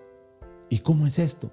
¿Y 0.69 0.79
cómo 0.79 1.07
es 1.07 1.19
esto? 1.19 1.51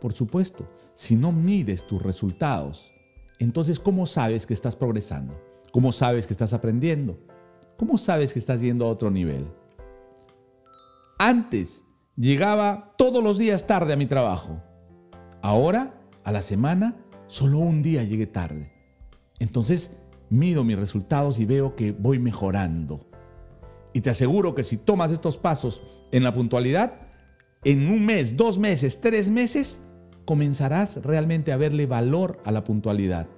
Por 0.00 0.12
supuesto, 0.12 0.68
si 0.94 1.16
no 1.16 1.32
mides 1.32 1.86
tus 1.86 2.02
resultados, 2.02 2.92
entonces 3.38 3.78
¿cómo 3.78 4.06
sabes 4.06 4.46
que 4.46 4.54
estás 4.54 4.76
progresando? 4.76 5.40
¿Cómo 5.72 5.92
sabes 5.92 6.26
que 6.26 6.32
estás 6.32 6.52
aprendiendo? 6.52 7.18
¿Cómo 7.76 7.98
sabes 7.98 8.32
que 8.32 8.38
estás 8.38 8.60
yendo 8.60 8.86
a 8.86 8.90
otro 8.90 9.10
nivel? 9.10 9.46
Antes 11.18 11.85
llegaba 12.16 12.94
todos 12.96 13.22
los 13.22 13.38
días 13.38 13.66
tarde 13.66 13.92
a 13.92 13.96
mi 13.96 14.06
trabajo. 14.06 14.62
Ahora, 15.42 15.94
a 16.24 16.32
la 16.32 16.42
semana, 16.42 16.96
solo 17.28 17.58
un 17.58 17.82
día 17.82 18.02
llegué 18.02 18.26
tarde. 18.26 18.72
Entonces, 19.38 19.92
mido 20.30 20.64
mis 20.64 20.78
resultados 20.78 21.38
y 21.38 21.44
veo 21.44 21.76
que 21.76 21.92
voy 21.92 22.18
mejorando. 22.18 23.06
Y 23.92 24.00
te 24.00 24.10
aseguro 24.10 24.54
que 24.54 24.64
si 24.64 24.76
tomas 24.76 25.12
estos 25.12 25.36
pasos 25.36 25.82
en 26.10 26.24
la 26.24 26.32
puntualidad, 26.32 26.94
en 27.64 27.88
un 27.88 28.04
mes, 28.04 28.36
dos 28.36 28.58
meses, 28.58 29.00
tres 29.00 29.30
meses, 29.30 29.80
comenzarás 30.24 31.02
realmente 31.02 31.52
a 31.52 31.56
verle 31.56 31.86
valor 31.86 32.40
a 32.44 32.52
la 32.52 32.64
puntualidad 32.64 33.28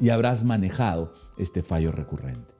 y 0.00 0.10
habrás 0.10 0.44
manejado 0.44 1.12
este 1.38 1.62
fallo 1.62 1.92
recurrente. 1.92 2.54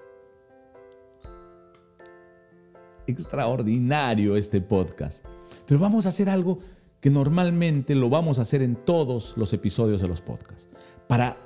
Extraordinario 3.06 4.36
este 4.36 4.60
podcast. 4.60 5.24
Pero 5.68 5.78
vamos 5.78 6.06
a 6.06 6.08
hacer 6.08 6.30
algo 6.30 6.60
que 7.00 7.10
normalmente 7.10 7.94
lo 7.94 8.08
vamos 8.08 8.38
a 8.38 8.42
hacer 8.42 8.62
en 8.62 8.74
todos 8.74 9.34
los 9.36 9.52
episodios 9.52 10.00
de 10.00 10.08
los 10.08 10.22
podcasts, 10.22 10.66
para 11.06 11.36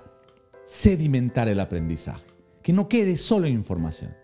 sedimentar 0.65 1.49
el 1.49 1.59
aprendizaje, 1.59 2.25
que 2.63 2.73
no 2.73 2.89
quede 2.89 3.17
solo 3.17 3.49
información. 3.49 4.15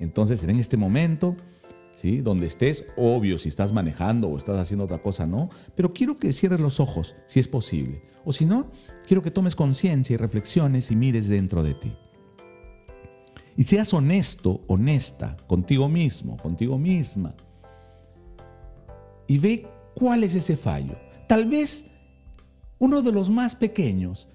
Entonces, 0.00 0.42
en 0.42 0.60
este 0.60 0.76
momento, 0.76 1.34
¿sí? 1.94 2.20
donde 2.20 2.46
estés, 2.46 2.84
obvio, 2.96 3.38
si 3.38 3.48
estás 3.48 3.72
manejando 3.72 4.28
o 4.28 4.36
estás 4.36 4.58
haciendo 4.58 4.84
otra 4.84 5.00
cosa, 5.00 5.26
no, 5.26 5.48
pero 5.74 5.94
quiero 5.94 6.18
que 6.18 6.34
cierres 6.34 6.60
los 6.60 6.78
ojos, 6.78 7.16
si 7.26 7.40
es 7.40 7.48
posible. 7.48 8.02
O 8.26 8.32
si 8.34 8.44
no, 8.44 8.70
quiero 9.06 9.22
que 9.22 9.30
tomes 9.30 9.56
conciencia 9.56 10.12
y 10.12 10.18
reflexiones 10.18 10.90
y 10.90 10.96
mires 10.96 11.28
dentro 11.28 11.62
de 11.62 11.72
ti. 11.74 11.96
Y 13.56 13.64
seas 13.64 13.94
honesto, 13.94 14.60
honesta, 14.66 15.38
contigo 15.46 15.88
mismo, 15.88 16.36
contigo 16.36 16.78
misma. 16.78 17.34
Y 19.32 19.38
ve 19.38 19.66
cuál 19.94 20.24
es 20.24 20.34
ese 20.34 20.58
fallo. 20.58 20.94
Tal 21.26 21.48
vez 21.48 21.86
uno 22.78 23.00
de 23.00 23.12
los 23.12 23.30
más 23.30 23.56
pequeños, 23.56 24.28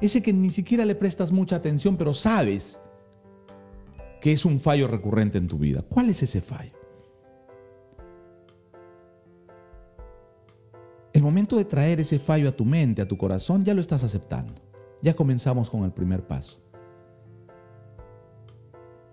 ese 0.00 0.20
que 0.20 0.32
ni 0.32 0.50
siquiera 0.50 0.84
le 0.84 0.96
prestas 0.96 1.30
mucha 1.30 1.54
atención, 1.54 1.96
pero 1.96 2.12
sabes 2.12 2.80
que 4.20 4.32
es 4.32 4.44
un 4.44 4.58
fallo 4.58 4.88
recurrente 4.88 5.38
en 5.38 5.46
tu 5.46 5.58
vida. 5.58 5.82
¿Cuál 5.82 6.08
es 6.08 6.24
ese 6.24 6.40
fallo? 6.40 6.72
El 11.12 11.22
momento 11.22 11.56
de 11.56 11.64
traer 11.64 12.00
ese 12.00 12.18
fallo 12.18 12.48
a 12.48 12.56
tu 12.56 12.64
mente, 12.64 13.00
a 13.00 13.06
tu 13.06 13.16
corazón, 13.16 13.62
ya 13.62 13.74
lo 13.74 13.80
estás 13.80 14.02
aceptando. 14.02 14.54
Ya 15.02 15.14
comenzamos 15.14 15.70
con 15.70 15.84
el 15.84 15.92
primer 15.92 16.26
paso. 16.26 16.60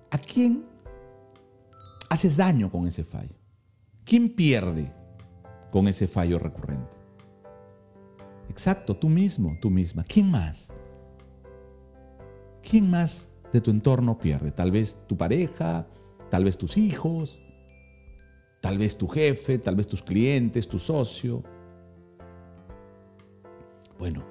¿A 0.10 0.18
quién 0.18 0.66
haces 2.10 2.36
daño 2.36 2.72
con 2.72 2.88
ese 2.88 3.04
fallo? 3.04 3.36
¿Quién 4.04 4.34
pierde 4.36 4.92
con 5.72 5.88
ese 5.88 6.08
fallo 6.08 6.40
recurrente? 6.40 7.00
Exacto, 8.50 8.96
tú 8.96 9.10
mismo, 9.10 9.58
tú 9.62 9.70
misma. 9.70 10.04
¿Quién 10.04 10.32
más? 10.32 10.74
¿Quién 12.62 12.90
más 12.90 13.32
de 13.54 13.62
tu 13.62 13.72
entorno 13.72 14.18
pierde? 14.18 14.52
Tal 14.52 14.72
vez 14.72 14.98
tu 15.08 15.18
pareja, 15.18 15.88
tal 16.30 16.44
vez 16.44 16.58
tus 16.58 16.78
hijos, 16.78 17.40
tal 18.62 18.78
vez 18.78 18.98
tu 18.98 19.08
jefe, 19.08 19.60
tal 19.60 19.76
vez 19.76 19.88
tus 19.88 20.02
clientes, 20.04 20.68
tu 20.68 20.80
socio. 20.80 21.44
Bueno, 23.98 24.24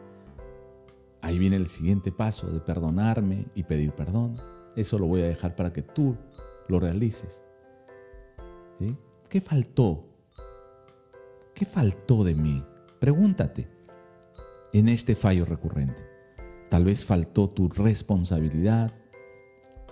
ahí 1.23 1.39
viene 1.39 1.57
el 1.57 1.69
siguiente 1.69 2.11
paso 2.13 2.51
de 2.51 2.61
perdonarme 2.61 3.47
y 3.55 3.63
pedir 3.63 3.93
perdón. 3.93 4.37
Eso 4.77 4.99
lo 4.99 5.07
voy 5.07 5.23
a 5.23 5.29
dejar 5.29 5.55
para 5.55 5.73
que 5.73 5.83
tú 5.83 6.17
lo 6.69 6.81
realices. 6.81 7.43
¿Qué 9.29 9.41
faltó? 9.41 10.08
¿Qué 11.59 11.65
faltó 11.65 12.23
de 12.23 12.37
mí? 12.37 12.65
Pregúntate 13.01 13.69
en 14.73 14.89
este 14.89 15.17
fallo 15.17 15.45
recurrente. 15.45 16.05
Tal 16.71 16.85
vez 16.85 17.05
faltó 17.05 17.51
tu 17.51 17.69
responsabilidad, 17.69 18.93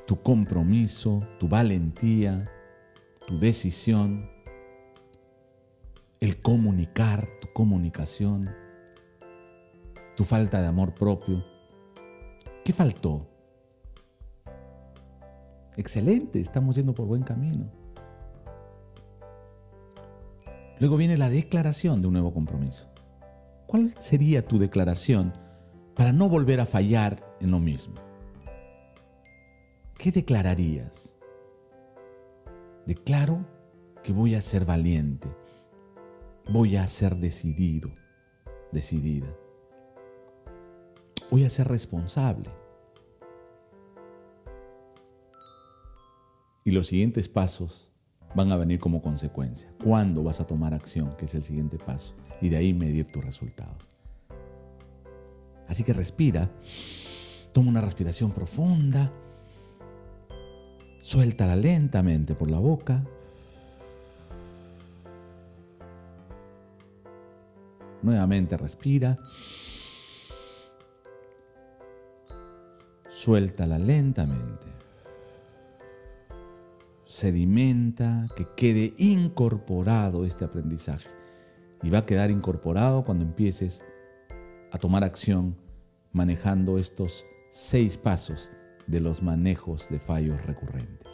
tu 0.07 0.23
compromiso, 0.23 1.27
tu 1.41 1.49
valentía, 1.49 2.49
tu 3.27 3.41
decisión, 3.41 4.31
el 6.21 6.41
comunicar, 6.41 7.27
tu 7.41 7.53
comunicación, 7.53 8.49
tu 10.17 10.23
falta 10.23 10.63
de 10.63 10.69
amor 10.69 10.95
propio. 10.95 11.45
¿Qué 12.65 12.73
faltó? 12.73 13.29
Excelente, 15.77 16.39
estamos 16.39 16.77
yendo 16.77 16.95
por 16.95 17.07
buen 17.07 17.25
camino. 17.25 17.86
Luego 20.79 20.97
viene 20.97 21.17
la 21.17 21.31
declaración 21.31 22.01
de 22.01 22.09
un 22.09 22.15
nuevo 22.15 22.33
compromiso. 22.33 22.89
¿Cuál 23.67 23.95
sería 23.99 24.47
tu 24.47 24.59
declaración 24.59 25.33
para 25.95 26.13
no 26.13 26.29
volver 26.29 26.61
a 26.61 26.67
fallar 26.67 27.37
en 27.41 27.51
lo 27.51 27.59
mismo? 27.59 27.95
¿Qué 29.99 30.13
declararías? 30.13 31.17
Declaro 32.87 33.45
que 34.03 34.13
voy 34.13 34.35
a 34.35 34.43
ser 34.43 34.65
valiente, 34.65 35.29
voy 36.49 36.77
a 36.77 36.87
ser 36.87 37.17
decidido, 37.17 37.91
decidida. 38.71 39.35
Voy 41.31 41.45
a 41.45 41.51
ser 41.51 41.67
responsable 41.67 42.51
Y 46.67 46.73
los 46.73 46.89
siguientes 46.89 47.29
pasos 47.29 47.93
van 48.35 48.53
a 48.53 48.57
venir 48.57 48.79
como 48.79 49.01
consecuencia. 49.03 49.69
¿Cuándo 49.83 50.23
vas 50.23 50.41
a 50.41 50.47
tomar 50.47 50.75
acción? 50.75 51.17
Que 51.17 51.27
es 51.27 51.35
el 51.35 51.45
siguiente 51.45 51.79
paso. 51.79 52.15
Y 52.41 52.49
de 52.49 52.57
ahí 52.57 52.75
medir 52.75 53.11
tus 53.11 53.25
resultados. 53.25 53.89
Así 55.69 55.85
que 55.85 55.93
respira. 55.93 56.51
Toma 57.53 57.71
una 57.71 57.81
respiración 57.81 58.33
profunda. 58.33 59.13
Suéltala 61.03 61.57
lentamente 61.57 62.35
por 62.35 62.51
la 62.51 62.59
boca. 62.59 63.03
Nuevamente 68.03 68.57
respira. 68.57 69.17
Suéltala 73.09 73.79
lentamente 73.79 74.77
sedimenta, 77.17 78.27
que 78.37 78.47
quede 78.55 78.93
incorporado 78.99 80.27
este 80.27 80.45
aprendizaje. 80.45 81.09
Y 81.83 81.89
va 81.89 82.01
a 82.01 82.07
quedar 82.07 82.31
incorporado 82.31 83.05
cuando 83.05 83.25
empieces 83.25 83.83
a 84.71 84.77
tomar 84.77 85.03
acción 85.03 85.57
manejando 86.13 86.79
estos 86.79 87.25
seis 87.51 87.97
pasos 87.97 88.51
de 88.87 89.01
los 89.01 89.23
manejos 89.23 89.89
de 89.89 89.99
fallos 89.99 90.45
recurrentes. 90.45 91.11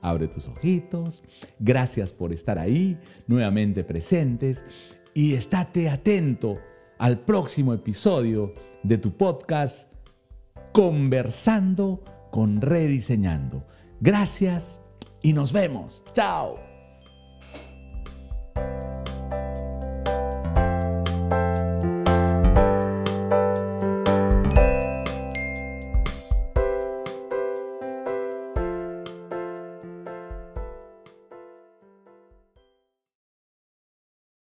Abre 0.00 0.28
tus 0.28 0.46
ojitos, 0.46 1.24
gracias 1.58 2.12
por 2.12 2.32
estar 2.32 2.60
ahí, 2.60 2.96
nuevamente 3.26 3.82
presentes, 3.82 4.64
y 5.12 5.34
estate 5.34 5.90
atento 5.90 6.60
al 6.98 7.18
próximo 7.18 7.74
episodio 7.74 8.54
de 8.84 8.96
tu 8.96 9.16
podcast 9.16 9.92
Conversando 10.72 12.04
con 12.30 12.60
Rediseñando. 12.60 13.66
Gracias 14.00 14.81
y 15.22 15.32
nos 15.32 15.52
vemos. 15.52 16.02
Chao. 16.12 16.71